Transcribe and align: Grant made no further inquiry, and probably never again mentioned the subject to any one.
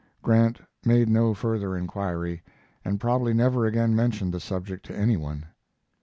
Grant 0.23 0.59
made 0.83 1.09
no 1.09 1.35
further 1.35 1.77
inquiry, 1.77 2.41
and 2.83 2.99
probably 2.99 3.35
never 3.35 3.67
again 3.67 3.95
mentioned 3.95 4.33
the 4.33 4.39
subject 4.39 4.83
to 4.87 4.97
any 4.97 5.15
one. 5.15 5.45